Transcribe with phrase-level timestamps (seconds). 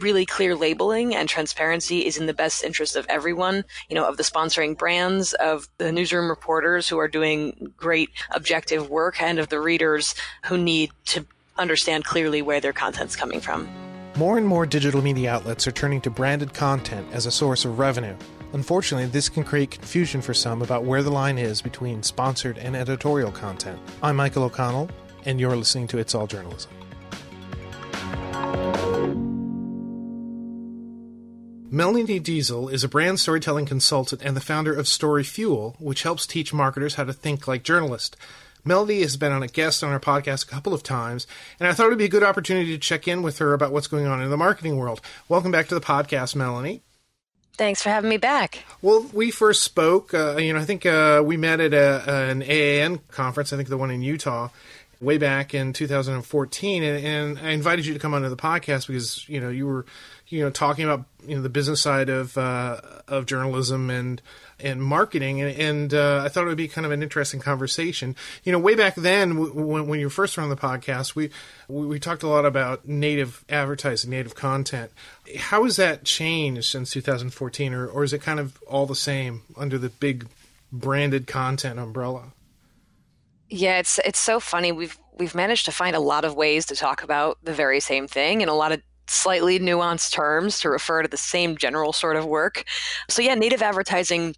[0.00, 4.16] really clear labeling and transparency is in the best interest of everyone, you know, of
[4.16, 9.48] the sponsoring brands, of the newsroom reporters who are doing great objective work, and of
[9.48, 10.14] the readers
[10.46, 11.26] who need to
[11.58, 13.68] understand clearly where their content's coming from.
[14.16, 17.78] More and more digital media outlets are turning to branded content as a source of
[17.78, 18.16] revenue.
[18.52, 22.74] Unfortunately, this can create confusion for some about where the line is between sponsored and
[22.74, 23.78] editorial content.
[24.02, 24.88] I'm Michael O'Connell,
[25.26, 26.70] and you're listening to It's All Journalism.
[31.76, 36.54] Melanie Deziel is a brand storytelling consultant and the founder of StoryFuel, which helps teach
[36.54, 38.16] marketers how to think like journalists.
[38.64, 41.26] Melody has been on a guest on our podcast a couple of times,
[41.60, 43.72] and I thought it would be a good opportunity to check in with her about
[43.72, 45.02] what's going on in the marketing world.
[45.28, 46.80] Welcome back to the podcast, Melanie.
[47.58, 48.64] Thanks for having me back.
[48.80, 52.40] Well, we first spoke, uh, you know, I think uh, we met at a, an
[52.40, 54.48] AAN conference, I think the one in Utah,
[55.00, 59.28] way back in 2014, and, and I invited you to come onto the podcast because,
[59.28, 59.86] you know, you were
[60.28, 64.20] you know talking about you know the business side of uh, of journalism and
[64.58, 68.16] and marketing and, and uh, I thought it would be kind of an interesting conversation.
[68.42, 71.30] You know, way back then w- when, when you first were on the podcast, we,
[71.68, 74.90] we, we talked a lot about native advertising, native content.
[75.36, 79.42] How has that changed since 2014, or or is it kind of all the same
[79.56, 80.26] under the big
[80.72, 82.32] branded content umbrella?
[83.48, 84.72] Yeah, it's it's so funny.
[84.72, 88.06] We've we've managed to find a lot of ways to talk about the very same
[88.06, 92.16] thing and a lot of slightly nuanced terms to refer to the same general sort
[92.16, 92.64] of work.
[93.08, 94.34] So, yeah, native advertising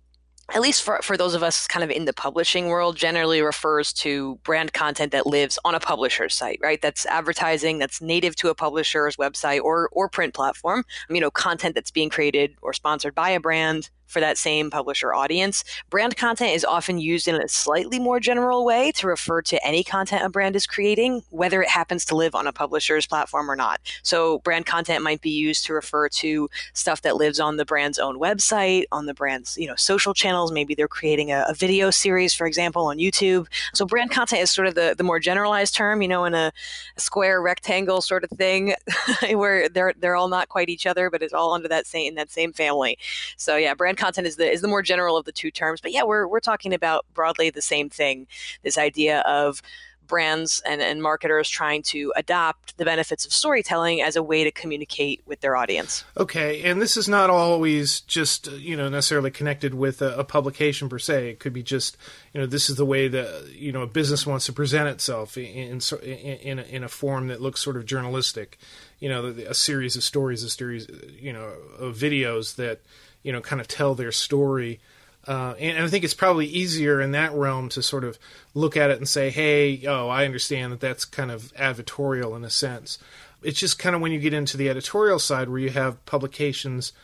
[0.55, 3.93] at least for, for those of us kind of in the publishing world, generally refers
[3.93, 6.81] to brand content that lives on a publisher's site, right?
[6.81, 10.85] That's advertising that's native to a publisher's website or, or print platform.
[11.11, 15.15] You know, content that's being created or sponsored by a brand for that same publisher
[15.15, 15.63] audience.
[15.91, 19.85] Brand content is often used in a slightly more general way to refer to any
[19.85, 23.57] content a brand is creating, whether it happens to live on a publisher's platform or
[23.57, 23.81] not.
[24.03, 27.99] So, brand content might be used to refer to stuff that lives on the brand's
[27.99, 30.51] own website, on the brand's you know social channels.
[30.51, 33.47] Maybe they're creating a, a video series, for example, on YouTube.
[33.75, 36.53] So, brand content is sort of the, the more generalized term, you know, in a,
[36.97, 38.75] a square rectangle sort of thing,
[39.33, 42.15] where they're they're all not quite each other, but it's all under that same in
[42.15, 42.99] that same family.
[43.37, 45.81] So, yeah, brand content is the is the more general of the two terms.
[45.81, 48.27] But yeah, we're we're talking about broadly the same thing.
[48.63, 49.63] This idea of
[50.09, 54.51] brands and, and marketers trying to adopt the benefits of storytelling as a way to
[54.51, 56.03] communicate with their audience.
[56.17, 60.25] Okay, and this is not always just uh, you know necessarily connected with a, a,
[60.25, 61.31] publication per se.
[61.31, 61.97] It could be just
[62.33, 65.37] you know this is the way that you know a business wants to present itself
[65.37, 68.59] in in in a, in a form that looks sort of journalistic.
[68.99, 70.89] You know, a series of stories, a series
[71.21, 72.81] you know of videos that
[73.29, 74.81] you know, kind of tell their story.
[75.27, 78.19] Uh, and, I think it's probably easier in that realm to sort of
[78.55, 82.43] look at it and say, hey, oh, I understand that that's kind of advertorial in
[82.43, 82.99] a sense.
[83.43, 86.95] It's just kind of when you get into the editorial side where you have publications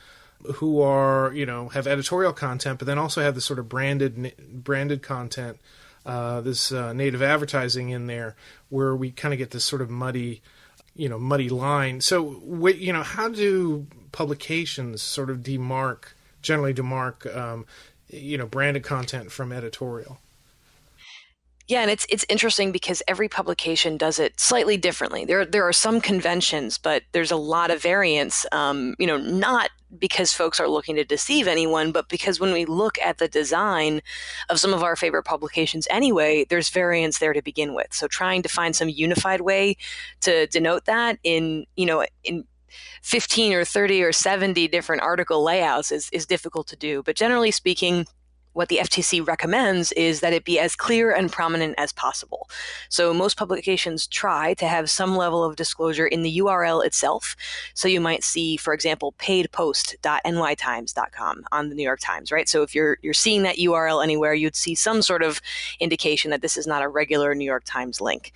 [0.55, 4.33] who are, you know, have editorial content, but then also have this sort of branded
[4.51, 5.59] branded content,
[6.07, 8.35] uh, this uh, native advertising in there,
[8.71, 10.41] where we kind of get this sort of muddy,
[10.97, 12.01] you know, muddy line.
[12.01, 16.14] So, you know, how do publications sort of demark,
[16.45, 17.67] generally demark, um,
[18.09, 20.19] you know, branded content from editorial.
[21.67, 25.25] Yeah, and it's it's interesting because every publication does it slightly differently.
[25.25, 28.45] There there are some conventions, but there's a lot of variance.
[28.53, 32.67] Um, you know, not because folks are looking to deceive anyone, but because when we
[32.67, 34.03] look at the design
[34.51, 37.95] of some of our favorite publications anyway, there's variance there to begin with.
[37.95, 39.77] So trying to find some unified way
[40.21, 42.45] to denote that in you know in
[43.03, 47.03] 15 or 30 or 70 different article layouts is, is difficult to do.
[47.03, 48.07] But generally speaking,
[48.55, 52.49] what the FTC recommends is that it be as clear and prominent as possible.
[52.89, 57.37] So most publications try to have some level of disclosure in the URL itself.
[57.75, 62.49] So you might see, for example, paidpost.nytimes.com on the New York Times, right?
[62.49, 65.43] So if you're you're seeing that URL anywhere, you'd see some sort of
[65.81, 68.33] indication that this is not a regular New York Times link.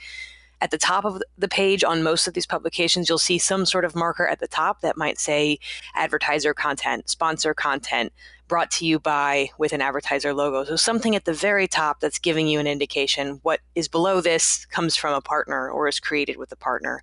[0.61, 3.85] At the top of the page on most of these publications, you'll see some sort
[3.85, 5.59] of marker at the top that might say
[5.95, 8.13] advertiser content, sponsor content,
[8.49, 10.65] brought to you by with an advertiser logo.
[10.65, 14.65] So something at the very top that's giving you an indication what is below this
[14.67, 17.03] comes from a partner or is created with a partner.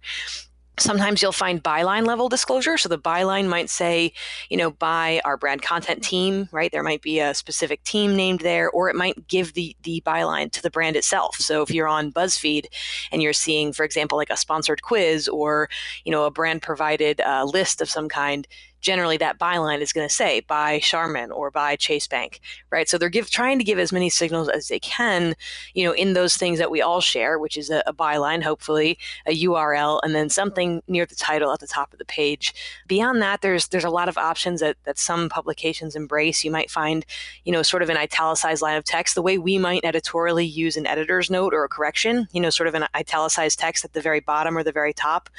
[0.77, 2.77] Sometimes you'll find byline level disclosure.
[2.77, 4.11] So the byline might say,
[4.49, 6.71] you know, by our brand content team, right?
[6.71, 10.51] There might be a specific team named there, or it might give the, the byline
[10.51, 11.37] to the brand itself.
[11.37, 12.65] So if you're on BuzzFeed
[13.11, 15.69] and you're seeing, for example, like a sponsored quiz or,
[16.03, 18.47] you know, a brand provided uh, list of some kind,
[18.81, 22.39] generally that byline is going to say by Charmin or by Chase Bank,
[22.69, 22.87] right?
[22.87, 25.35] So they're give, trying to give as many signals as they can,
[25.73, 28.97] you know, in those things that we all share, which is a, a byline, hopefully
[29.25, 32.53] a URL, and then something near the title at the top of the page.
[32.87, 36.43] Beyond that, there's there's a lot of options that that some publications embrace.
[36.43, 37.05] You might find,
[37.43, 40.77] you know, sort of an italicized line of text, the way we might editorially use
[40.77, 44.01] an editor's note or a correction, you know, sort of an italicized text at the
[44.01, 45.29] very bottom or the very top.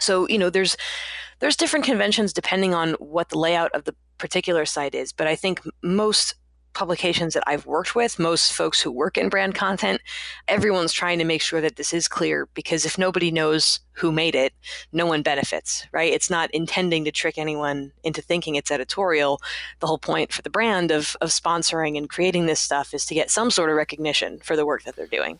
[0.00, 0.76] So, you know, there's
[1.40, 5.36] there's different conventions depending on what the layout of the particular site is, but I
[5.36, 6.34] think most
[6.74, 10.00] publications that I've worked with, most folks who work in brand content,
[10.48, 14.34] everyone's trying to make sure that this is clear because if nobody knows who made
[14.34, 14.52] it,
[14.92, 16.12] no one benefits, right?
[16.12, 19.40] It's not intending to trick anyone into thinking it's editorial.
[19.80, 23.14] The whole point for the brand of, of sponsoring and creating this stuff is to
[23.14, 25.38] get some sort of recognition for the work that they're doing.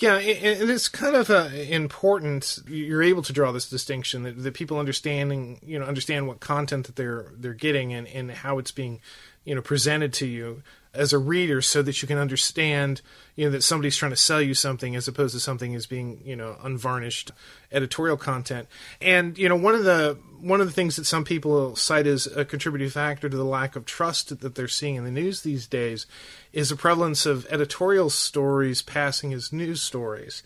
[0.00, 2.60] Yeah, and it's kind of uh, important.
[2.66, 6.86] You're able to draw this distinction that, that people understanding, you know, understand what content
[6.86, 9.00] that they're they're getting and, and how it's being,
[9.44, 10.62] you know, presented to you
[10.92, 13.00] as a reader, so that you can understand,
[13.36, 16.20] you know, that somebody's trying to sell you something as opposed to something as being,
[16.24, 17.30] you know, unvarnished
[17.72, 18.68] editorial content.
[19.00, 22.26] And you know, one of the one of the things that some people cite as
[22.26, 25.66] a contributing factor to the lack of trust that they're seeing in the news these
[25.66, 26.06] days
[26.52, 30.42] is the prevalence of editorial stories passing as news stories.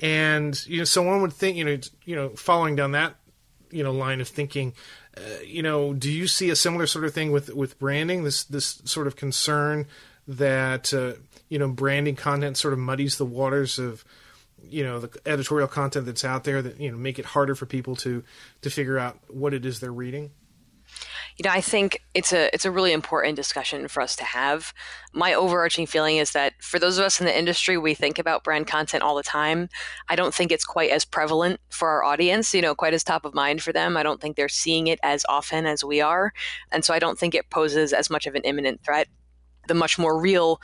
[0.00, 3.16] And you know, so one would think, you know, you know, following down that
[3.70, 4.74] you know line of thinking,
[5.18, 8.24] uh, you know, do you see a similar sort of thing with with branding?
[8.24, 9.86] This this sort of concern
[10.26, 11.14] that uh,
[11.48, 14.04] you know branding content sort of muddies the waters of
[14.68, 17.66] you know the editorial content that's out there that you know make it harder for
[17.66, 18.22] people to
[18.62, 20.30] to figure out what it is they're reading
[21.38, 24.74] you know i think it's a it's a really important discussion for us to have.
[25.14, 28.44] My overarching feeling is that for those of us in the industry we think about
[28.44, 29.68] brand content all the time.
[30.08, 33.24] I don't think it's quite as prevalent for our audience you know quite as top
[33.24, 33.96] of mind for them.
[33.96, 36.32] I don't think they're seeing it as often as we are.
[36.72, 39.08] And so i don't think it poses as much of an imminent threat.
[39.68, 40.60] The much more real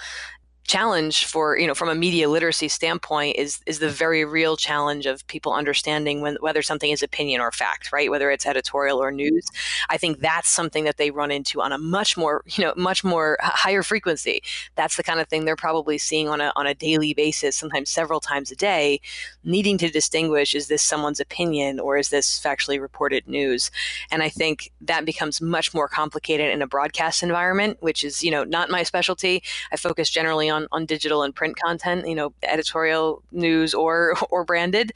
[0.64, 5.04] challenge for you know from a media literacy standpoint is is the very real challenge
[5.04, 8.10] of people understanding when, whether something is opinion or fact right?
[8.10, 9.44] Whether it's editorial or news.
[9.44, 9.92] Mm-hmm.
[9.94, 13.04] I think that's something that they run into on a much more you know much
[13.04, 14.42] more higher frequency.
[14.74, 17.90] That's the kind of thing they're probably seeing on a on a daily basis sometimes
[17.90, 19.00] several times a day
[19.44, 23.70] needing to distinguish is this someone's opinion or is this factually reported news?
[24.10, 28.30] And i think that becomes much more complicated in a broadcast environment which is you
[28.30, 29.42] know not my specialty.
[29.70, 34.44] I focus generally on, on digital and print content, you know, editorial news or or
[34.44, 34.92] branded.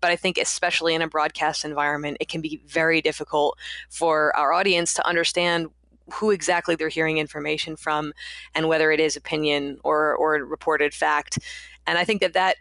[0.00, 3.58] But I think especially in a broadcast environment, it can be very difficult
[3.88, 5.68] for our audience to understand
[6.12, 8.12] who exactly they're hearing information from
[8.54, 11.38] and whether it is opinion or or reported fact.
[11.86, 12.56] And I think that that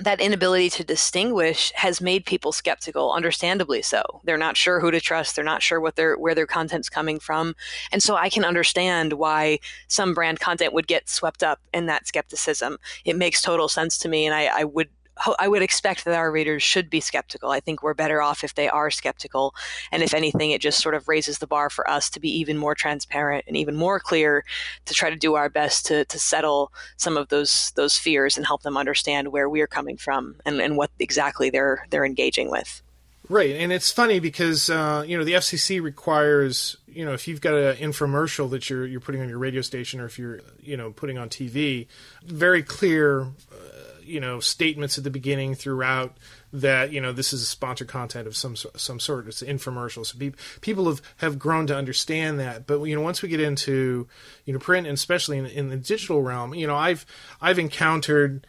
[0.00, 4.02] that inability to distinguish has made people skeptical understandably so.
[4.24, 5.34] They're not sure who to trust.
[5.34, 7.54] They're not sure what their where their content's coming from.
[7.92, 9.58] And so i can understand why
[9.88, 12.78] some brand content would get swept up in that skepticism.
[13.04, 14.88] It makes total sense to me and i, I would
[15.38, 17.50] I would expect that our readers should be skeptical.
[17.50, 19.54] I think we're better off if they are skeptical.
[19.90, 22.56] And if anything, it just sort of raises the bar for us to be even
[22.56, 24.44] more transparent and even more clear
[24.86, 28.46] to try to do our best to, to settle some of those those fears and
[28.46, 32.82] help them understand where we're coming from and, and what exactly they're they're engaging with.
[33.30, 37.42] Right, and it's funny because uh, you know the FCC requires you know if you've
[37.42, 40.78] got an infomercial that you're you're putting on your radio station or if you're you
[40.78, 41.86] know putting on TV,
[42.24, 43.67] very clear uh,
[44.08, 46.16] you know statements at the beginning throughout
[46.52, 49.26] that you know this is sponsored content of some some sort.
[49.28, 52.66] It's infomercial, so pe- people have have grown to understand that.
[52.66, 54.08] But you know once we get into
[54.44, 57.06] you know print and especially in, in the digital realm, you know I've
[57.40, 58.46] I've encountered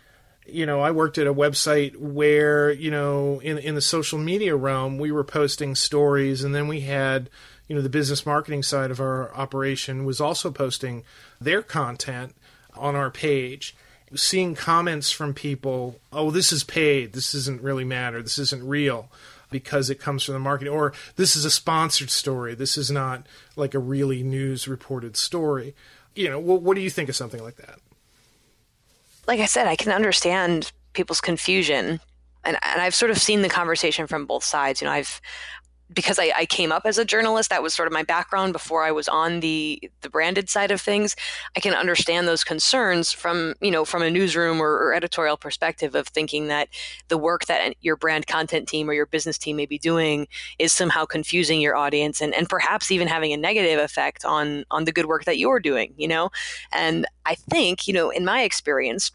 [0.52, 4.56] you know, I worked at a website where, you know, in in the social media
[4.56, 7.30] realm, we were posting stories, and then we had,
[7.68, 11.04] you know, the business marketing side of our operation was also posting
[11.40, 12.36] their content
[12.76, 13.76] on our page
[14.16, 19.10] seeing comments from people, oh, this is paid, this doesn't really matter, this isn't real
[19.52, 23.26] because it comes from the market, or this is a sponsored story, this is not
[23.56, 25.76] like a really news reported story.
[26.16, 27.80] You know, what, what do you think of something like that?
[29.28, 32.00] Like I said, I can understand people's confusion.
[32.44, 34.82] And, and I've sort of seen the conversation from both sides.
[34.82, 35.22] You know, I've
[35.92, 38.84] because I, I, came up as a journalist, that was sort of my background before
[38.84, 41.16] I was on the the branded side of things.
[41.56, 45.96] I can understand those concerns from you know from a newsroom or, or, editorial perspective
[45.96, 46.70] of thinking that
[47.08, 50.28] the work that your brand content team or your business team may be doing
[50.60, 54.86] is somehow confusing your audience and, and perhaps even having a negative effect on on
[54.86, 55.94] the good work that you're doing.
[55.98, 56.30] You know,
[56.72, 59.12] and I think you know in my experience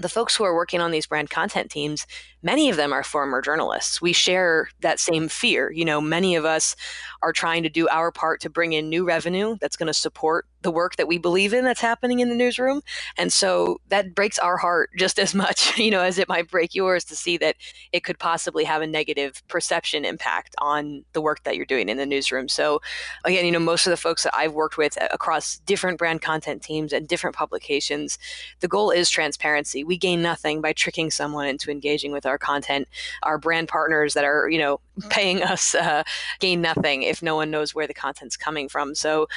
[0.00, 2.06] the folks who are working on these brand content teams,
[2.42, 4.00] many of them are former journalists.
[4.00, 5.70] We share that same fear.
[5.70, 6.74] You know, many of us
[7.22, 10.46] are trying to do our part to bring in new revenue that's going to support
[10.62, 12.82] the work that we believe in that's happening in the newsroom.
[13.16, 16.74] And so that breaks our heart just as much, you know, as it might break
[16.74, 17.56] yours to see that
[17.92, 21.96] it could possibly have a negative perception impact on the work that you're doing in
[21.96, 22.48] the newsroom.
[22.48, 22.80] So
[23.24, 26.62] again, you know, most of the folks that I've worked with across different brand content
[26.62, 28.18] teams and different publications,
[28.60, 29.84] the goal is transparency.
[29.84, 32.88] We gain nothing by tricking someone into engaging with our content.
[33.22, 36.02] Our brand partners that are, you know, paying us uh,
[36.40, 38.94] gain nothing if no one knows where the content's coming from.
[38.94, 39.28] So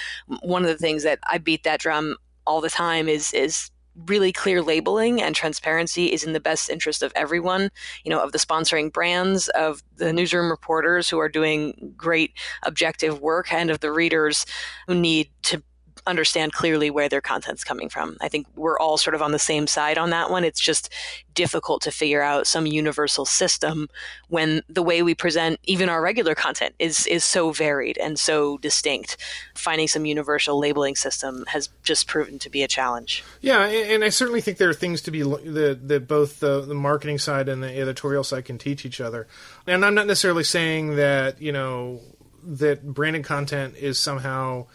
[0.42, 3.70] one of the things that I beat that drum all the time is is
[4.08, 7.70] really clear labeling and transparency is in the best interest of everyone,
[8.04, 13.22] you know, of the sponsoring brands, of the newsroom reporters who are doing great objective
[13.22, 14.46] work, and of the readers
[14.88, 15.62] who need to
[16.06, 18.18] understand clearly where their content's coming from.
[18.22, 20.44] I think we're all sort of on the same side on that one.
[20.44, 20.90] It's just
[21.34, 23.90] difficult to figure out some universal system
[24.30, 28.58] when the way we present even our regular content is is so varied and so
[28.58, 29.18] distinct.
[29.56, 33.24] Finding some universal labeling system has just proven to be a challenge.
[33.42, 36.76] Yeah, and I certainly think there are things to be that that both the, the
[36.76, 39.28] marketing side and the editorial side can teach each other.
[39.66, 42.02] And I'm not necessarily saying that you know
[42.46, 44.68] that branded content is somehow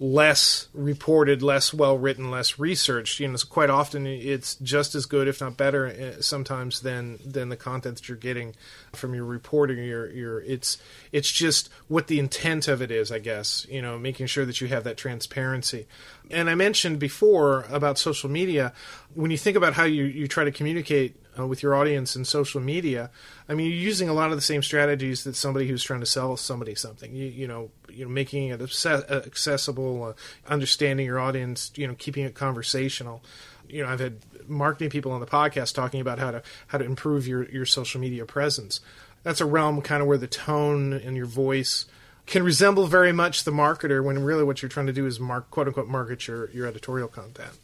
[0.00, 3.20] less reported, less well written, less researched.
[3.20, 7.18] You know, so quite often it's just as good, if not better, eh, sometimes than
[7.24, 8.54] than the content that you're getting
[8.92, 9.78] from your reporting.
[9.78, 10.78] Your your it's
[11.12, 13.66] it's just what the intent of it is, I guess.
[13.70, 15.86] You know, making sure that you have that transparency.
[16.30, 18.72] And I mentioned before about social media.
[19.14, 22.26] When you think about how you you try to communicate uh, with your audience and
[22.26, 23.10] social media,
[23.48, 26.06] I mean, you're using a lot of the same strategies that somebody who's trying to
[26.06, 27.14] sell somebody something.
[27.14, 30.12] You, you know, you know, making it accessible, uh,
[30.48, 33.22] understanding your audience, you know, keeping it conversational.
[33.68, 36.84] You know, I've had marketing people on the podcast talking about how to how to
[36.84, 38.80] improve your your social media presence.
[39.22, 41.86] That's a realm kind of where the tone and your voice
[42.26, 45.50] can resemble very much the marketer when really what you're trying to do is mark
[45.50, 47.58] quote unquote market your, your editorial content.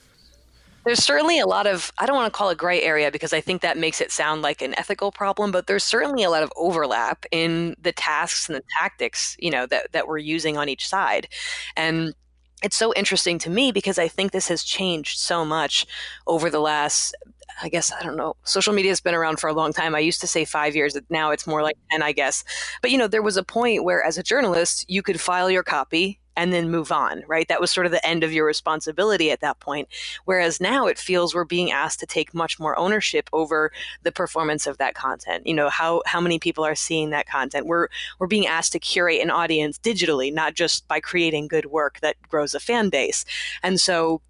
[0.84, 3.40] There's certainly a lot of, I don't want to call it gray area because I
[3.40, 6.52] think that makes it sound like an ethical problem, but there's certainly a lot of
[6.56, 10.88] overlap in the tasks and the tactics, you know, that, that we're using on each
[10.88, 11.28] side.
[11.76, 12.14] And
[12.62, 15.86] it's so interesting to me because I think this has changed so much
[16.26, 17.14] over the last
[17.62, 18.36] I guess I don't know.
[18.44, 19.94] Social media has been around for a long time.
[19.94, 20.96] I used to say five years.
[21.10, 22.42] Now it's more like 10, I guess.
[22.80, 25.62] But, you know, there was a point where as a journalist, you could file your
[25.62, 27.46] copy and then move on, right?
[27.48, 29.88] That was sort of the end of your responsibility at that point.
[30.24, 33.70] Whereas now it feels we're being asked to take much more ownership over
[34.04, 35.46] the performance of that content.
[35.46, 37.66] You know, how how many people are seeing that content?
[37.66, 42.00] We're we're being asked to curate an audience digitally, not just by creating good work
[42.00, 43.26] that grows a fan base.
[43.62, 44.22] And so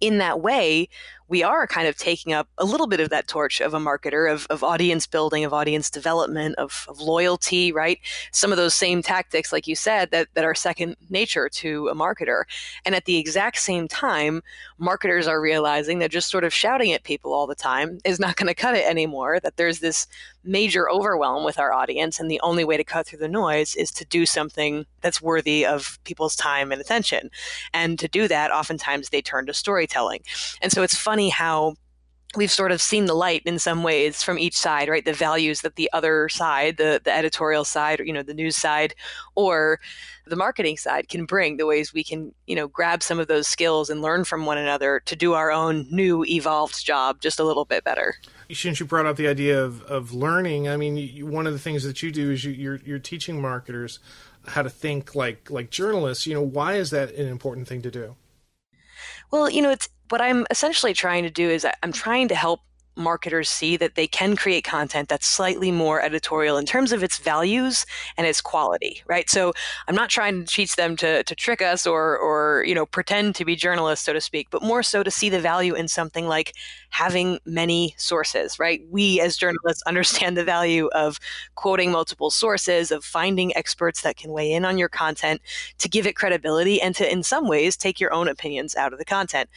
[0.00, 0.88] in that way,
[1.28, 4.32] we are kind of taking up a little bit of that torch of a marketer,
[4.32, 7.98] of, of audience building, of audience development, of, of loyalty, right?
[8.32, 11.94] Some of those same tactics, like you said, that, that are second nature to a
[11.94, 12.44] marketer.
[12.84, 14.42] And at the exact same time,
[14.78, 18.36] marketers are realizing that just sort of shouting at people all the time is not
[18.36, 20.06] going to cut it anymore, that there's this
[20.44, 22.18] major overwhelm with our audience.
[22.18, 25.66] And the only way to cut through the noise is to do something that's worthy
[25.66, 27.30] of people's time and attention.
[27.74, 30.22] And to do that, oftentimes they turn to storytelling.
[30.62, 31.74] And so it's funny how
[32.36, 35.04] we've sort of seen the light in some ways from each side, right?
[35.04, 38.56] The values that the other side, the, the editorial side, or, you know, the news
[38.56, 38.94] side,
[39.34, 39.80] or
[40.26, 43.46] the marketing side can bring, the ways we can, you know, grab some of those
[43.46, 47.44] skills and learn from one another to do our own new evolved job just a
[47.44, 48.14] little bit better.
[48.50, 51.58] Since you brought up the idea of, of learning, I mean, you, one of the
[51.58, 53.98] things that you do is you, you're, you're teaching marketers
[54.46, 56.26] how to think like like journalists.
[56.26, 58.16] You know, why is that an important thing to do?
[59.30, 62.60] Well, you know, it's what I'm essentially trying to do is I'm trying to help
[62.98, 67.18] marketers see that they can create content that's slightly more editorial in terms of its
[67.18, 67.86] values
[68.16, 69.30] and its quality, right?
[69.30, 69.52] So
[69.86, 73.34] I'm not trying to teach them to, to trick us or, or, you know, pretend
[73.36, 76.26] to be journalists, so to speak, but more so to see the value in something
[76.26, 76.54] like
[76.90, 78.82] having many sources, right?
[78.90, 81.18] We as journalists understand the value of
[81.54, 85.40] quoting multiple sources, of finding experts that can weigh in on your content
[85.78, 88.98] to give it credibility and to, in some ways, take your own opinions out of
[88.98, 89.48] the content.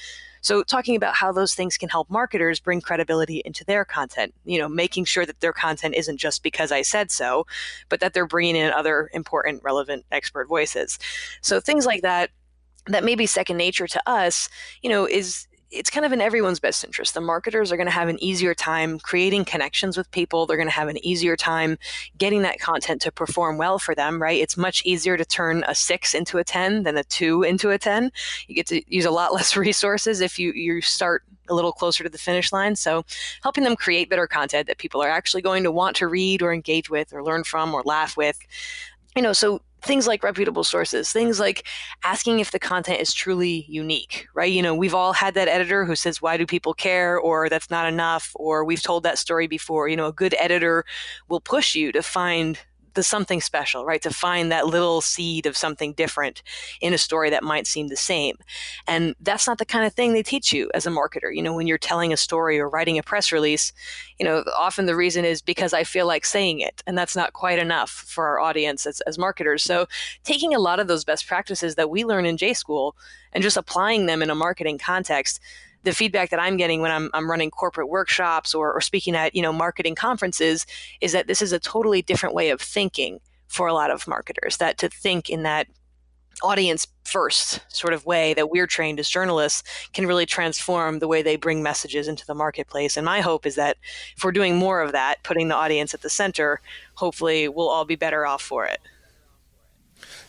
[0.41, 4.59] So talking about how those things can help marketers bring credibility into their content, you
[4.59, 7.45] know, making sure that their content isn't just because I said so,
[7.89, 10.99] but that they're bringing in other important, relevant expert voices.
[11.41, 12.31] So things like that
[12.87, 14.49] that may be second nature to us,
[14.81, 17.13] you know, is it's kind of in everyone's best interest.
[17.13, 20.45] The marketers are going to have an easier time creating connections with people.
[20.45, 21.77] They're going to have an easier time
[22.17, 24.39] getting that content to perform well for them, right?
[24.39, 27.77] It's much easier to turn a six into a 10 than a two into a
[27.77, 28.11] 10.
[28.47, 32.03] You get to use a lot less resources if you, you start a little closer
[32.03, 32.75] to the finish line.
[32.75, 33.05] So,
[33.43, 36.53] helping them create better content that people are actually going to want to read or
[36.53, 38.39] engage with or learn from or laugh with.
[39.15, 41.67] You know, so things like reputable sources, things like
[42.03, 44.51] asking if the content is truly unique, right?
[44.51, 47.17] You know, we've all had that editor who says, why do people care?
[47.17, 48.31] Or that's not enough.
[48.35, 49.87] Or we've told that story before.
[49.87, 50.85] You know, a good editor
[51.29, 52.59] will push you to find
[52.93, 54.01] the something special, right?
[54.01, 56.43] To find that little seed of something different
[56.81, 58.37] in a story that might seem the same.
[58.87, 61.33] And that's not the kind of thing they teach you as a marketer.
[61.33, 63.73] You know, when you're telling a story or writing a press release,
[64.19, 66.83] you know, often the reason is because I feel like saying it.
[66.85, 69.63] And that's not quite enough for our audience as, as marketers.
[69.63, 69.87] So
[70.23, 72.95] taking a lot of those best practices that we learn in J School
[73.33, 75.39] and just applying them in a marketing context
[75.83, 79.35] the feedback that I'm getting when I'm, I'm running corporate workshops or, or speaking at
[79.35, 80.65] you know marketing conferences
[81.01, 84.57] is that this is a totally different way of thinking for a lot of marketers.
[84.57, 85.67] That to think in that
[86.43, 91.21] audience first sort of way that we're trained as journalists can really transform the way
[91.21, 92.97] they bring messages into the marketplace.
[92.97, 93.77] And my hope is that
[94.15, 96.61] if we're doing more of that, putting the audience at the center,
[96.95, 98.79] hopefully we'll all be better off for it.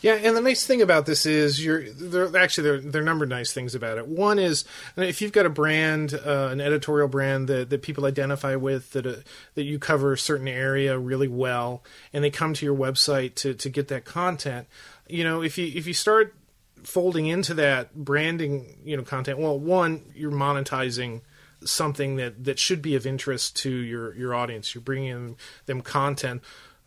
[0.03, 2.37] Yeah, and the nice thing about this is you're there.
[2.37, 4.09] Actually, there, there are a number of nice things about it.
[4.09, 4.65] One is
[4.97, 9.07] if you've got a brand, uh, an editorial brand that, that people identify with, that
[9.07, 9.17] uh,
[9.55, 13.55] that you cover a certain area really well, and they come to your website to
[13.55, 14.67] to get that content.
[15.09, 16.35] You know, if you if you start
[16.83, 21.21] folding into that branding, you know, content, well, one, you're monetizing
[21.65, 24.75] something that that should be of interest to your your audience.
[24.75, 26.43] You're bringing them content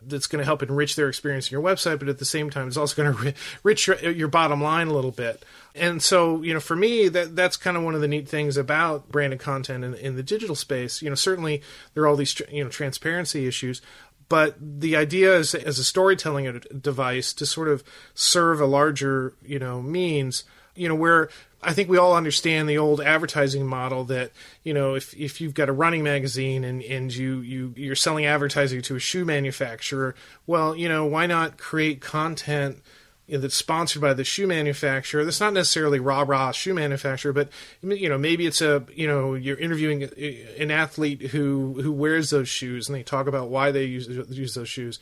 [0.07, 2.67] that's going to help enrich their experience in your website, but at the same time,
[2.67, 3.33] it's also going to
[3.63, 5.43] enrich your, your, bottom line a little bit.
[5.73, 8.57] And so, you know, for me, that that's kind of one of the neat things
[8.57, 11.01] about branded content in, in the digital space.
[11.01, 11.61] You know, certainly
[11.93, 13.81] there are all these you know transparency issues,
[14.29, 17.83] but the idea is as a storytelling device to sort of
[18.13, 20.43] serve a larger you know means
[20.75, 21.29] you know where
[21.65, 24.31] I think we all understand the old advertising model that
[24.63, 28.25] you know if if you've got a running magazine and and you you you're selling
[28.25, 32.81] advertising to a shoe manufacturer, well, you know why not create content
[33.27, 35.25] you know, that's sponsored by the shoe manufacturer.
[35.25, 37.49] That's not necessarily rah rah shoe manufacturer, but
[37.81, 42.47] you know maybe it's a you know you're interviewing an athlete who who wears those
[42.47, 44.99] shoes and they talk about why they use use those shoes.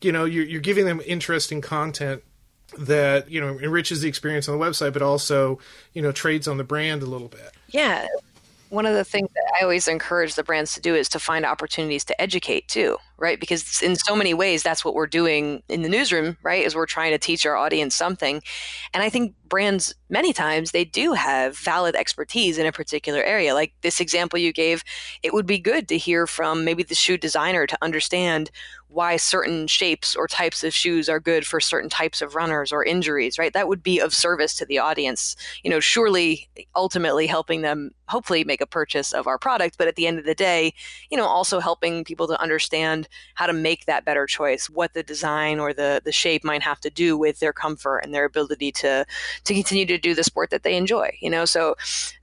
[0.00, 2.22] You know you're, you're giving them interesting content
[2.78, 5.58] that you know enriches the experience on the website, but also
[5.92, 7.52] you know trades on the brand a little bit.
[7.68, 8.06] Yeah,
[8.72, 11.44] one of the things that I always encourage the brands to do is to find
[11.44, 13.38] opportunities to educate too, right?
[13.38, 16.64] Because in so many ways, that's what we're doing in the newsroom, right?
[16.64, 18.42] Is we're trying to teach our audience something,
[18.94, 23.52] and I think brands many times they do have valid expertise in a particular area.
[23.52, 24.82] Like this example you gave,
[25.22, 28.50] it would be good to hear from maybe the shoe designer to understand
[28.92, 32.84] why certain shapes or types of shoes are good for certain types of runners or
[32.84, 33.52] injuries, right?
[33.52, 35.34] That would be of service to the audience.
[35.62, 39.96] You know, surely ultimately helping them hopefully make a purchase of our product, but at
[39.96, 40.74] the end of the day,
[41.10, 45.02] you know, also helping people to understand how to make that better choice, what the
[45.02, 48.72] design or the the shape might have to do with their comfort and their ability
[48.72, 49.06] to
[49.44, 51.44] to continue to do the sport that they enjoy, you know?
[51.44, 51.76] So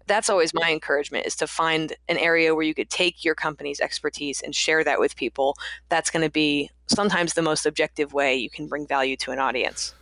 [0.10, 3.80] that's always my encouragement is to find an area where you could take your company's
[3.80, 5.56] expertise and share that with people.
[5.88, 9.40] That's going to be sometimes the most objective way you can bring value to an
[9.40, 9.94] audience.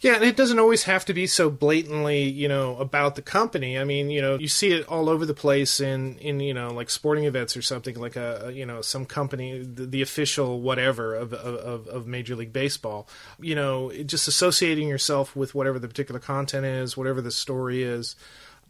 [0.00, 3.78] Yeah, and it doesn't always have to be so blatantly, you know, about the company.
[3.78, 6.72] I mean, you know, you see it all over the place in, in you know,
[6.72, 11.14] like sporting events or something, like a, you know, some company, the, the official whatever
[11.14, 13.06] of, of, of Major League Baseball.
[13.38, 18.16] You know, just associating yourself with whatever the particular content is, whatever the story is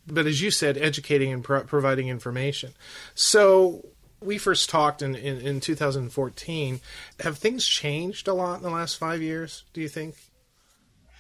[0.07, 2.73] but as you said, educating and pro- providing information.
[3.15, 3.85] So
[4.21, 6.81] we first talked in, in, in 2014.
[7.21, 10.17] Have things changed a lot in the last five years, do you think?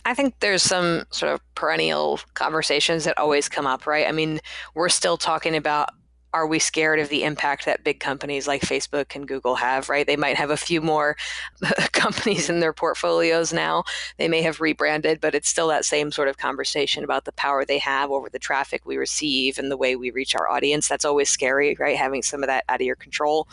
[0.04, 4.06] I think there's some sort of perennial conversations that always come up, right?
[4.08, 4.40] I mean,
[4.74, 5.90] we're still talking about
[6.34, 10.06] are we scared of the impact that big companies like Facebook and Google have, right?
[10.06, 11.16] They might have a few more
[11.92, 13.84] companies in their portfolios now.
[14.18, 17.64] They may have rebranded, but it's still that same sort of conversation about the power
[17.64, 20.88] they have over the traffic we receive and the way we reach our audience.
[20.88, 21.96] That's always scary, right?
[21.96, 23.48] Having some of that out of your control.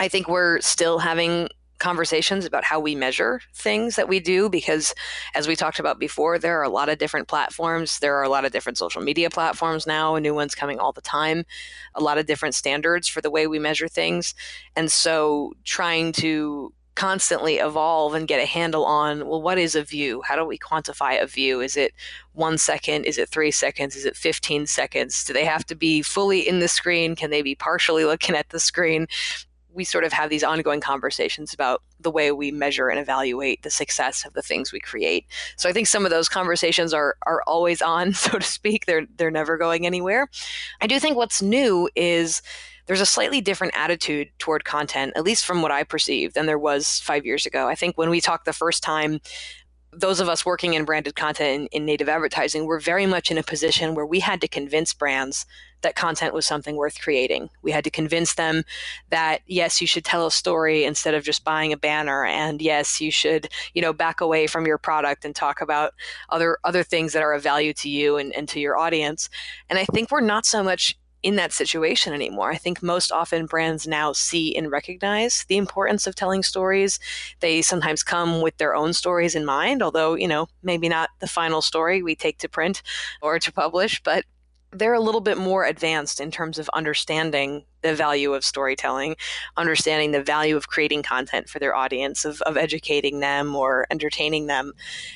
[0.00, 1.48] I think we're still having
[1.78, 4.94] conversations about how we measure things that we do because
[5.34, 7.98] as we talked about before there are a lot of different platforms.
[7.98, 11.00] There are a lot of different social media platforms now new ones coming all the
[11.00, 11.44] time
[11.94, 14.34] a lot of different standards for the way we measure things.
[14.76, 19.84] And so trying to constantly evolve and get a handle on well what is a
[19.84, 20.20] view?
[20.22, 21.60] How do we quantify a view?
[21.60, 21.92] Is it
[22.32, 23.04] one second?
[23.04, 23.94] Is it three seconds?
[23.94, 25.24] Is it 15 seconds?
[25.24, 27.14] Do they have to be fully in the screen?
[27.14, 29.06] Can they be partially looking at the screen
[29.72, 33.70] we sort of have these ongoing conversations about the way we measure and evaluate the
[33.70, 35.26] success of the things we create.
[35.56, 38.86] So I think some of those conversations are are always on, so to speak.
[38.86, 40.28] They're they're never going anywhere.
[40.80, 42.42] I do think what's new is
[42.86, 46.58] there's a slightly different attitude toward content, at least from what I perceive, than there
[46.58, 47.68] was five years ago.
[47.68, 49.20] I think when we talked the first time,
[49.92, 53.38] those of us working in branded content in, in, native advertising were very much in
[53.38, 55.44] a position where we had to convince brands
[55.82, 57.50] that content was something worth creating.
[57.62, 58.64] We had to convince them
[59.10, 63.00] that yes, you should tell a story instead of just buying a banner and yes,
[63.00, 65.94] you should, you know, back away from your product and talk about
[66.30, 69.28] other other things that are of value to you and, and to your audience.
[69.68, 72.50] And I think we're not so much in that situation anymore.
[72.50, 77.00] I think most often brands now see and recognize the importance of telling stories.
[77.40, 81.26] They sometimes come with their own stories in mind, although, you know, maybe not the
[81.26, 82.82] final story we take to print
[83.20, 84.24] or to publish, but
[84.78, 89.16] they're a little bit more advanced in terms of understanding the value of storytelling,
[89.56, 94.46] understanding the value of creating content for their audience, of, of educating them or entertaining
[94.46, 94.72] them.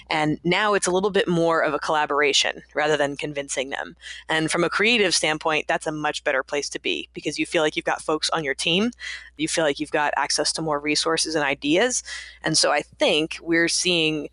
[0.08, 3.96] And now it's a little bit more of a collaboration rather than convincing them.
[4.28, 7.62] And from a creative standpoint, that's a much better place to be because you feel
[7.62, 8.90] like you've got folks on your team.
[9.36, 12.02] You feel like you've got access to more resources and ideas.
[12.42, 14.28] And so I think we're seeing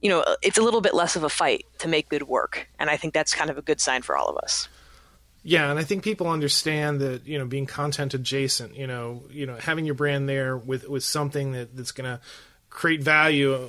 [0.00, 2.68] you know, it's a little bit less of a fight to make good work.
[2.78, 4.68] And I think that's kind of a good sign for all of us.
[5.42, 9.46] Yeah, and I think people understand that you know being content adjacent, you know, you
[9.46, 12.20] know having your brand there with with something that, that's going to
[12.68, 13.68] create value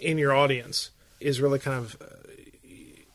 [0.00, 2.04] in your audience is really kind of uh,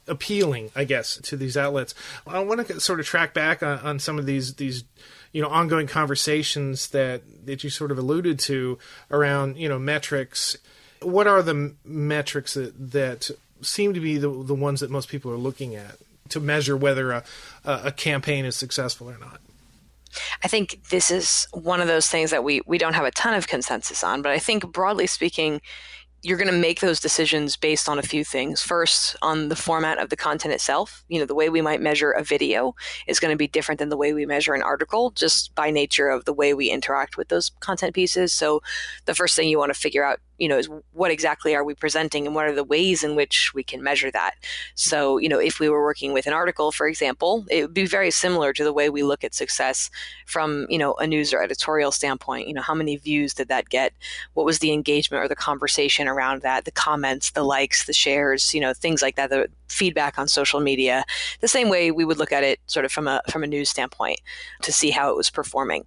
[0.07, 1.93] appealing, I guess, to these outlets.
[2.25, 4.83] I want to sort of track back on, on some of these these
[5.31, 8.79] you know ongoing conversations that that you sort of alluded to
[9.11, 10.57] around you know metrics
[11.03, 13.29] what are the metrics that that
[13.61, 15.97] seem to be the the ones that most people are looking at
[16.29, 17.23] to measure whether a
[17.65, 19.39] a campaign is successful or not?
[20.43, 23.33] I think this is one of those things that we we don't have a ton
[23.33, 25.61] of consensus on, but I think broadly speaking,
[26.23, 28.61] you're going to make those decisions based on a few things.
[28.61, 31.03] First, on the format of the content itself.
[31.09, 32.75] You know, the way we might measure a video
[33.07, 36.07] is going to be different than the way we measure an article, just by nature
[36.07, 38.31] of the way we interact with those content pieces.
[38.31, 38.61] So,
[39.05, 41.73] the first thing you want to figure out you know, is what exactly are we
[41.73, 44.33] presenting and what are the ways in which we can measure that?
[44.75, 47.85] So, you know, if we were working with an article, for example, it would be
[47.85, 49.89] very similar to the way we look at success
[50.25, 52.47] from, you know, a news or editorial standpoint.
[52.47, 53.93] You know, how many views did that get?
[54.33, 56.65] What was the engagement or the conversation around that?
[56.65, 60.59] The comments, the likes, the shares, you know, things like that, the feedback on social
[60.59, 61.03] media,
[61.41, 63.69] the same way we would look at it sort of from a from a news
[63.69, 64.19] standpoint
[64.61, 65.85] to see how it was performing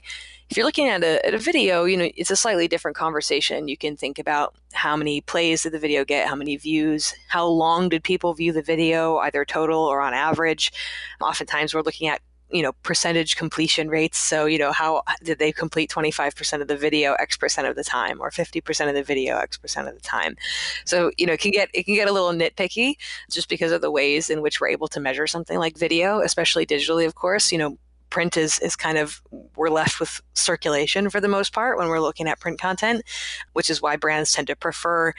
[0.49, 3.69] if you're looking at a, at a video, you know, it's a slightly different conversation.
[3.69, 7.47] You can think about how many plays did the video get, how many views, how
[7.47, 10.73] long did people view the video, either total or on average.
[11.21, 15.51] Oftentimes we're looking at you know percentage completion rates so you know how did they
[15.51, 19.37] complete 25% of the video x percent of the time or 50% of the video
[19.39, 20.37] x percent of the time
[20.85, 22.95] so you know it can get it can get a little nitpicky
[23.31, 26.65] just because of the ways in which we're able to measure something like video especially
[26.65, 27.77] digitally of course you know
[28.11, 29.21] print is is kind of
[29.57, 33.03] we're left with circulation for the most part when we're looking at print content,
[33.53, 35.12] which is why brands tend to prefer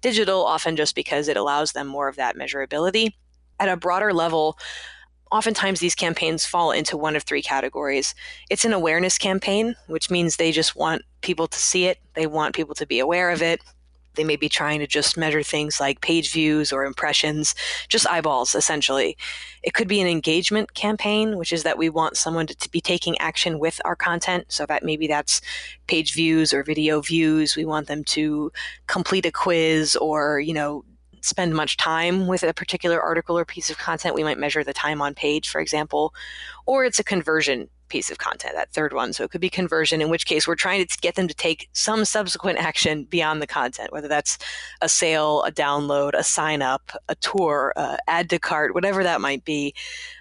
[0.00, 3.12] digital often just because it allows them more of that measurability.
[3.58, 4.58] At a broader level,
[5.30, 8.14] oftentimes these campaigns fall into one of three categories.
[8.50, 12.54] It's an awareness campaign, which means they just want people to see it, they want
[12.54, 13.60] people to be aware of it.
[14.14, 17.54] They may be trying to just measure things like page views or impressions,
[17.88, 19.16] just eyeballs, essentially.
[19.62, 22.80] It could be an engagement campaign, which is that we want someone to, to, be
[22.80, 24.46] taking action with our content.
[24.48, 25.40] So that maybe that's
[25.86, 27.56] page views or video views.
[27.56, 28.52] We want them to
[28.86, 30.84] complete a quiz or, you know,
[31.24, 34.14] spend much time with a particular article or piece of content.
[34.14, 36.14] We might measure the time on page, for example,
[36.66, 39.12] or it's a conversion piece of content, that third one.
[39.12, 41.68] So it could be conversion, in which case we're trying to get them to take
[41.72, 44.38] some subsequent action beyond the content, whether that's
[44.80, 49.20] a sale, a download, a sign up, a tour, uh, add to cart, whatever that
[49.20, 49.74] might be.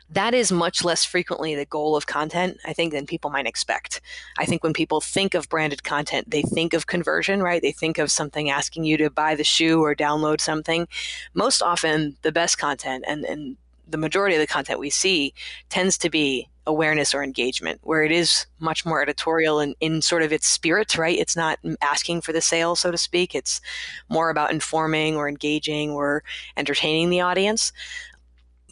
[0.10, 4.00] That is much less frequently the goal of content, I think, than people might expect.
[4.38, 7.62] I think when people think of branded content, they think of conversion, right?
[7.62, 10.88] They think of something asking you to buy the shoe or download something.
[11.34, 15.34] Most often, the best content and, and the majority of the content we see
[15.70, 20.24] tends to be awareness or engagement, where it is much more editorial and in sort
[20.24, 21.20] of its spirit, right?
[21.20, 23.36] It's not asking for the sale, so to speak.
[23.36, 23.62] It's
[24.10, 26.24] more about informing or engaging or
[26.56, 27.74] entertaining the audience.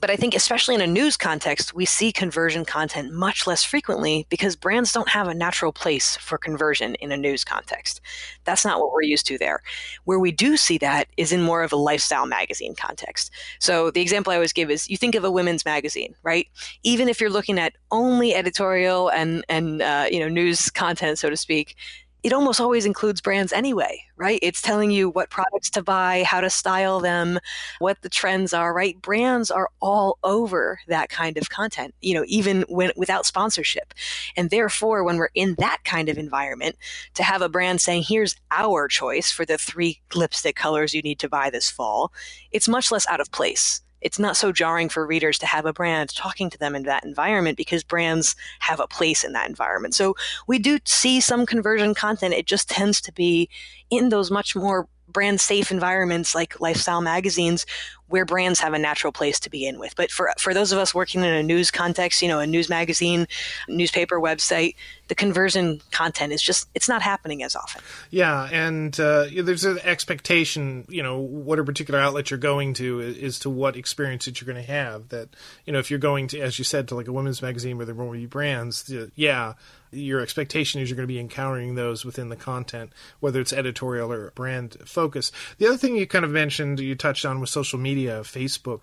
[0.01, 4.25] But I think, especially in a news context, we see conversion content much less frequently
[4.29, 8.01] because brands don't have a natural place for conversion in a news context.
[8.43, 9.61] That's not what we're used to there.
[10.05, 13.29] Where we do see that is in more of a lifestyle magazine context.
[13.59, 16.47] So the example I always give is you think of a women's magazine, right?
[16.81, 21.29] Even if you're looking at only editorial and and uh, you know news content, so
[21.29, 21.75] to speak,
[22.23, 24.39] it almost always includes brands anyway, right?
[24.41, 27.39] It's telling you what products to buy, how to style them,
[27.79, 29.01] what the trends are, right?
[29.01, 33.93] Brands are all over that kind of content, you know, even when without sponsorship.
[34.38, 36.75] And therefore, when we're in that kind of environment,
[37.15, 41.19] to have a brand saying, here's our choice for the three lipstick colors you need
[41.19, 42.13] to buy this fall,
[42.51, 45.73] it's much less out of place it's not so jarring for readers to have a
[45.73, 49.93] brand talking to them in that environment because brands have a place in that environment.
[49.93, 50.15] So
[50.47, 52.33] we do see some conversion content.
[52.33, 53.49] It just tends to be
[53.89, 57.65] in those much more brand safe environments like lifestyle magazines
[58.12, 59.95] where brands have a natural place to begin with.
[59.95, 62.69] But for for those of us working in a news context, you know, a news
[62.69, 63.28] magazine,
[63.67, 64.76] newspaper, website,
[65.08, 67.82] the conversion content is just it's not happening as often.
[68.10, 73.00] Yeah, and uh, there's an expectation, you know, what a particular outlet you're going to
[73.00, 75.10] is to what experience that you're going to have.
[75.10, 75.30] That
[75.65, 77.86] you know, if you're going to, as you said, to like a women's magazine where
[77.86, 79.54] there will be brands, yeah,
[79.91, 84.12] your expectation is you're going to be encountering those within the content, whether it's editorial
[84.12, 85.32] or brand focus.
[85.58, 88.81] The other thing you kind of mentioned, you touched on, was social media, Facebook.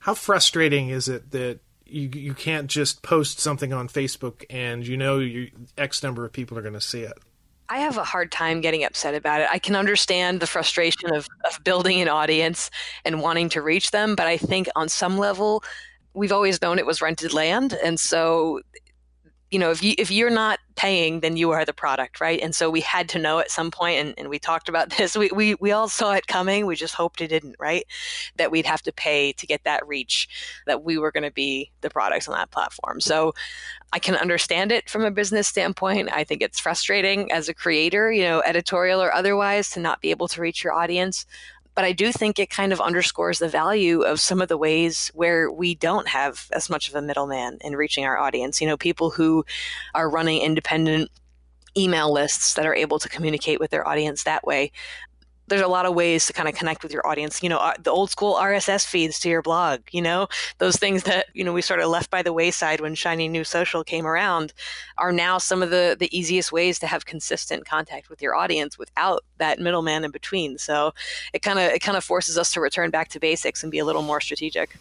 [0.00, 4.96] How frustrating is it that you you can't just post something on Facebook and you
[4.96, 7.18] know you X number of people are going to see it?
[7.68, 9.48] I have a hard time getting upset about it.
[9.50, 12.70] I can understand the frustration of, of building an audience
[13.04, 15.64] and wanting to reach them, but I think on some level,
[16.12, 17.72] we've always known it was rented land.
[17.82, 18.60] And so
[19.54, 22.40] you know, if you if you're not paying, then you are the product, right?
[22.42, 25.16] And so we had to know at some point, and, and we talked about this.
[25.16, 26.66] We, we we all saw it coming.
[26.66, 27.86] We just hoped it didn't, right?
[28.36, 30.28] That we'd have to pay to get that reach,
[30.66, 33.00] that we were going to be the products on that platform.
[33.00, 33.32] So
[33.92, 36.08] I can understand it from a business standpoint.
[36.12, 40.10] I think it's frustrating as a creator, you know, editorial or otherwise, to not be
[40.10, 41.26] able to reach your audience.
[41.74, 45.10] But I do think it kind of underscores the value of some of the ways
[45.14, 48.60] where we don't have as much of a middleman in reaching our audience.
[48.60, 49.44] You know, people who
[49.94, 51.10] are running independent
[51.76, 54.70] email lists that are able to communicate with their audience that way
[55.46, 57.42] there's a lot of ways to kind of connect with your audience.
[57.42, 60.28] You know, uh, the old school RSS feeds to your blog, you know,
[60.58, 63.44] those things that, you know, we sort of left by the wayside when shiny new
[63.44, 64.52] social came around
[64.98, 68.78] are now some of the, the easiest ways to have consistent contact with your audience
[68.78, 70.58] without that middleman in between.
[70.58, 70.94] So
[71.32, 73.78] it kind of, it kind of forces us to return back to basics and be
[73.78, 74.76] a little more strategic.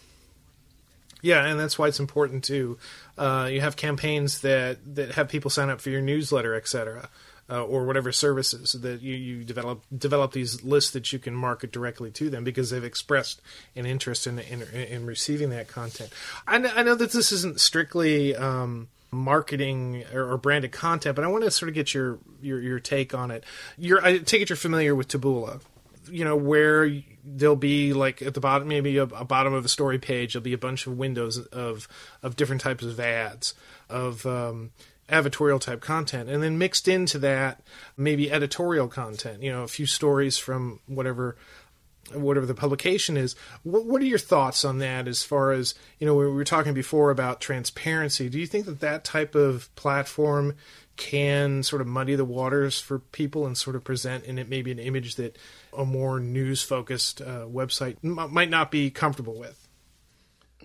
[1.21, 2.77] Yeah, and that's why it's important to
[3.17, 7.09] uh, you have campaigns that that have people sign up for your newsletter, et cetera
[7.53, 11.71] uh, or whatever services that you, you develop develop these lists that you can market
[11.71, 13.41] directly to them because they've expressed
[13.75, 16.09] an interest in in, in receiving that content.
[16.47, 21.23] I know, I know that this isn't strictly um, marketing or, or, branded content, but
[21.23, 23.43] I want to sort of get your your, your take on it.
[23.77, 25.61] You're, I take it you're familiar with Taboola.
[26.09, 26.89] You know where
[27.23, 30.43] there'll be like at the bottom, maybe a, a, bottom of a story page, there'll
[30.43, 31.87] be a bunch of windows of
[32.23, 33.53] of different types of ads
[33.89, 34.71] of um,
[35.09, 37.61] advertorial type content and then mixed into that
[37.97, 41.35] maybe editorial content you know a few stories from whatever
[42.11, 43.35] whatever the publication is.
[43.63, 46.73] What, what are your thoughts on that as far as you know we were talking
[46.73, 48.29] before about transparency.
[48.29, 50.55] Do you think that that type of platform
[50.95, 54.71] can sort of muddy the waters for people and sort of present in it maybe
[54.71, 55.37] an image that
[55.75, 59.62] a more news focused uh, website m- might not be comfortable with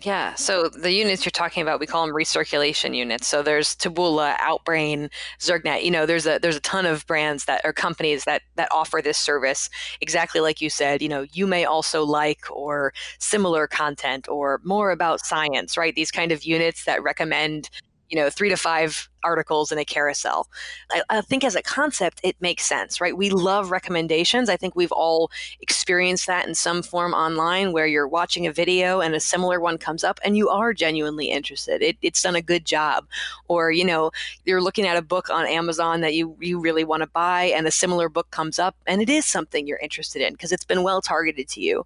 [0.03, 0.35] yeah.
[0.35, 3.27] So the units you're talking about, we call them recirculation units.
[3.27, 5.83] So there's Taboola, Outbrain, Zergnet.
[5.85, 9.01] You know, there's a there's a ton of brands that are companies that that offer
[9.03, 9.69] this service.
[10.01, 11.03] Exactly like you said.
[11.03, 15.95] You know, you may also like or similar content or more about science, right?
[15.95, 17.71] These kind of units that recommend
[18.09, 20.49] you know, three to five articles in a carousel.
[20.91, 23.17] I, I, think as a concept, it makes sense, right?
[23.17, 24.49] We love recommendations.
[24.49, 29.01] I think we've all experienced that in some form online where you're watching a video
[29.01, 31.83] and a similar one comes up and you are genuinely interested.
[31.83, 33.07] It, it's done a good job.
[33.49, 34.11] Or, you know,
[34.45, 37.67] you're looking at a book on Amazon that you, you really want to buy and
[37.67, 40.83] a similar book comes up and it is something you're interested in because it's been
[40.83, 41.85] well targeted to you.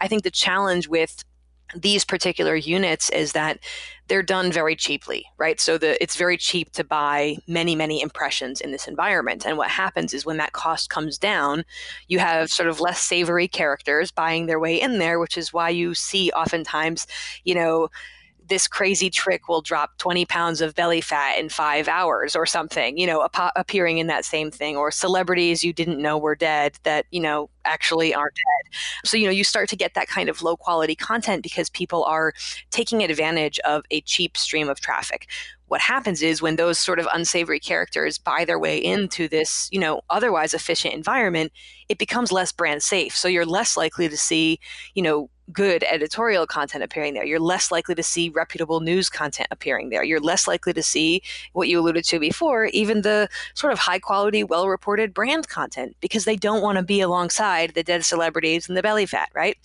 [0.00, 1.24] I think the challenge with
[1.74, 3.58] these particular units is that
[4.08, 5.60] they're done very cheaply, right?
[5.60, 9.46] So the it's very cheap to buy many many impressions in this environment.
[9.46, 11.64] And what happens is when that cost comes down,
[12.08, 15.68] you have sort of less savory characters buying their way in there, which is why
[15.70, 17.06] you see oftentimes,
[17.44, 17.88] you know,
[18.50, 22.98] this crazy trick will drop 20 pounds of belly fat in five hours or something,
[22.98, 26.78] you know, ap- appearing in that same thing, or celebrities you didn't know were dead
[26.82, 28.74] that, you know, actually aren't dead.
[29.04, 32.04] So, you know, you start to get that kind of low quality content because people
[32.04, 32.34] are
[32.70, 35.26] taking advantage of a cheap stream of traffic
[35.70, 39.78] what happens is when those sort of unsavory characters buy their way into this, you
[39.78, 41.52] know, otherwise efficient environment,
[41.88, 43.16] it becomes less brand safe.
[43.16, 44.58] So you're less likely to see,
[44.94, 47.24] you know, good editorial content appearing there.
[47.24, 50.04] You're less likely to see reputable news content appearing there.
[50.04, 53.98] You're less likely to see what you alluded to before, even the sort of high
[53.98, 58.68] quality, well reported brand content, because they don't want to be alongside the dead celebrities
[58.68, 59.56] and the belly fat, right?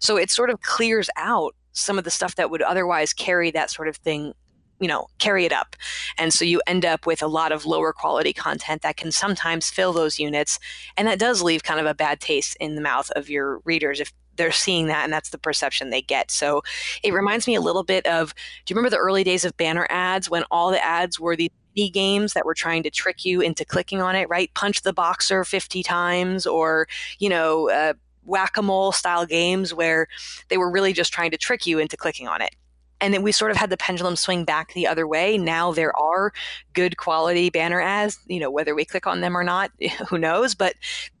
[0.00, 3.70] So it sort of clears out some of the stuff that would otherwise carry that
[3.70, 4.32] sort of thing
[4.80, 5.76] you know carry it up
[6.18, 9.70] and so you end up with a lot of lower quality content that can sometimes
[9.70, 10.58] fill those units
[10.96, 14.00] and that does leave kind of a bad taste in the mouth of your readers
[14.00, 16.30] if they're seeing that and that's the perception they get.
[16.30, 16.62] So
[17.02, 19.86] it reminds me a little bit of do you remember the early days of banner
[19.90, 21.50] ads when all the ads were these
[21.92, 24.52] games that were trying to trick you into clicking on it right?
[24.54, 26.86] Punch the boxer 50 times or
[27.18, 27.94] you know uh,
[28.24, 30.08] whack-a-mole style games where
[30.48, 32.54] they were really just trying to trick you into clicking on it.
[33.00, 35.36] And then we sort of had the pendulum swing back the other way.
[35.36, 36.32] Now there are
[36.72, 39.70] good quality banner ads, you know, whether we click on them or not,
[40.08, 40.74] who knows, but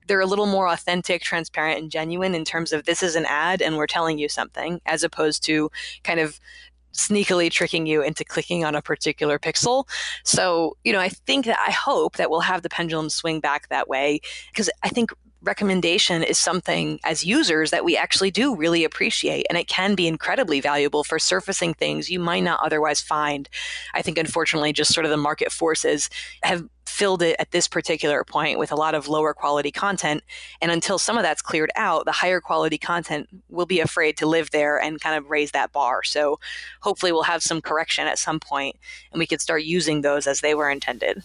[0.06, 3.62] they're a little more authentic, transparent, and genuine in terms of this is an ad
[3.62, 5.70] and we're telling you something, as opposed to
[6.02, 6.38] kind of
[6.92, 9.86] sneakily tricking you into clicking on a particular pixel.
[10.22, 13.68] So, you know, I think that I hope that we'll have the pendulum swing back
[13.68, 14.20] that way
[14.52, 15.10] because I think
[15.44, 19.46] recommendation is something as users that we actually do really appreciate.
[19.48, 23.48] And it can be incredibly valuable for surfacing things you might not otherwise find.
[23.92, 26.10] I think, unfortunately, just sort of the market forces
[26.42, 30.22] have filled it at this particular point with a lot of lower quality content.
[30.60, 34.26] And until some of that's cleared out, the higher quality content will be afraid to
[34.26, 36.02] live there and kind of raise that bar.
[36.04, 36.38] So
[36.82, 38.76] hopefully we'll have some correction at some point
[39.10, 41.22] and we can start using those as they were intended.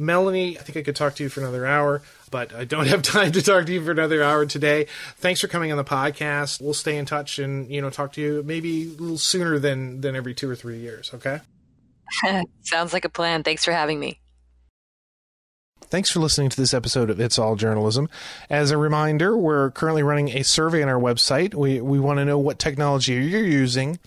[0.00, 3.02] Melanie, I think I could talk to you for another hour, but I don't have
[3.02, 4.86] time to talk to you for another hour today.
[5.18, 6.60] Thanks for coming on the podcast.
[6.60, 10.00] We'll stay in touch and, you know, talk to you maybe a little sooner than
[10.00, 11.40] than every 2 or 3 years, okay?
[12.62, 13.42] Sounds like a plan.
[13.42, 14.18] Thanks for having me.
[15.90, 18.08] Thanks for listening to this episode of It's All Journalism.
[18.48, 21.52] As a reminder, we're currently running a survey on our website.
[21.52, 23.98] We we want to know what technology you're using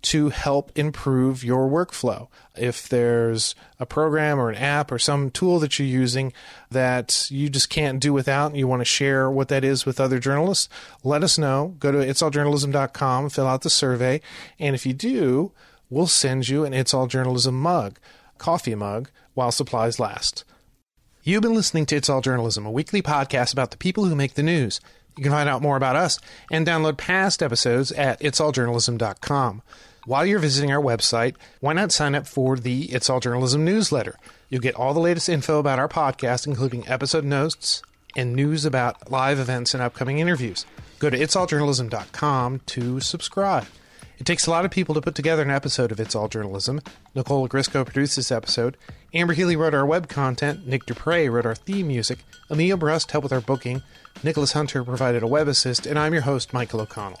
[0.00, 2.28] to help improve your workflow.
[2.56, 6.32] If there's a program or an app or some tool that you're using
[6.70, 10.00] that you just can't do without and you want to share what that is with
[10.00, 10.68] other journalists,
[11.02, 11.74] let us know.
[11.78, 14.20] Go to itsalljournalism.com, fill out the survey,
[14.58, 15.52] and if you do,
[15.90, 17.98] we'll send you an It's All Journalism mug,
[18.38, 20.44] coffee mug, while supplies last.
[21.22, 24.34] You've been listening to It's All Journalism, a weekly podcast about the people who make
[24.34, 24.80] the news.
[25.16, 29.62] You can find out more about us and download past episodes at itsalljournalism.com.
[30.08, 34.18] While you're visiting our website, why not sign up for the It's All Journalism newsletter?
[34.48, 37.82] You'll get all the latest info about our podcast, including episode notes
[38.16, 40.64] and news about live events and upcoming interviews.
[40.98, 43.66] Go to itsalljournalism.com to subscribe.
[44.18, 46.80] It takes a lot of people to put together an episode of It's All Journalism.
[47.14, 48.78] Nicole Grisco produced this episode.
[49.12, 50.66] Amber Healy wrote our web content.
[50.66, 52.20] Nick Dupre wrote our theme music.
[52.48, 53.82] Amelia Brust helped with our booking.
[54.24, 55.84] Nicholas Hunter provided a web assist.
[55.84, 57.20] And I'm your host, Michael O'Connell.